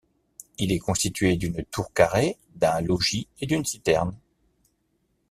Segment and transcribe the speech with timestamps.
[0.57, 4.17] Il est constitué d'une tour carrée, d'un logis et d'une citerne.